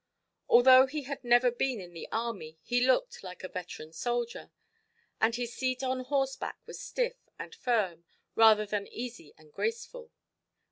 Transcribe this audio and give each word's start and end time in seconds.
Although 0.49 0.87
he 0.87 1.03
had 1.03 1.23
never 1.23 1.51
been 1.51 1.79
in 1.79 1.93
the 1.93 2.07
army, 2.11 2.57
he 2.63 2.83
looked 2.87 3.21
like 3.21 3.43
a 3.43 3.47
veteran 3.47 3.93
soldier; 3.93 4.49
and 5.19 5.35
his 5.35 5.53
seat 5.53 5.83
on 5.83 5.99
horseback 6.05 6.57
was 6.65 6.79
stiff 6.81 7.17
and 7.37 7.53
firm, 7.53 8.03
rather 8.33 8.65
than 8.65 8.87
easy 8.87 9.31
and 9.37 9.53
graceful. 9.53 10.09